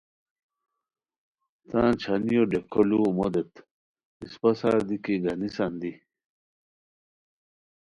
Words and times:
تان 1.69 1.91
چھانیو 2.01 2.43
ڈیکو 2.51 2.81
ُ 2.85 2.87
لوؤ 2.89 3.09
مو 3.17 3.27
دیت 3.33 3.51
اِسپہ 4.23 4.51
سار 4.59 4.79
دی 4.87 4.97
کی 5.03 5.15
گانیسان 5.23 5.73
دی 5.81 5.91